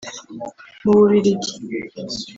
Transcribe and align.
Mu 0.83 0.91
Bubiligi 0.97 1.51